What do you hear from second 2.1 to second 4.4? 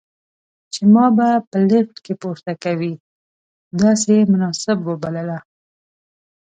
پورته کوي، داسې یې